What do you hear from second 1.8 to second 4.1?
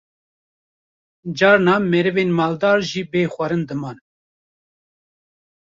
merivên maldar jî bê xwarin diman